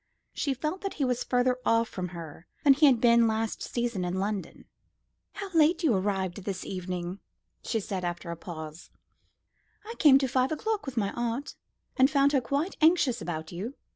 She 0.33 0.55
felt 0.55 0.81
that 0.81 0.95
he 0.95 1.05
was 1.05 1.23
further 1.23 1.59
off 1.63 1.87
from 1.87 2.07
her 2.07 2.47
than 2.63 2.73
he 2.73 2.87
had 2.87 2.99
been 2.99 3.27
last 3.27 3.61
season 3.61 4.03
in 4.03 4.15
London. 4.19 4.65
"How 5.33 5.51
late 5.51 5.83
you 5.83 5.93
arrived 5.93 6.37
this 6.37 6.65
evening," 6.65 7.19
she 7.61 7.79
said, 7.79 8.03
after 8.03 8.31
a 8.31 8.35
pause. 8.35 8.89
"I 9.85 9.93
came 9.99 10.17
to 10.17 10.27
five 10.27 10.51
o'clock 10.51 10.87
with 10.87 10.97
my 10.97 11.11
aunt, 11.13 11.53
and 11.97 12.09
found 12.09 12.31
her 12.31 12.41
quite 12.41 12.77
anxious 12.81 13.21
about 13.21 13.51
you. 13.51 13.75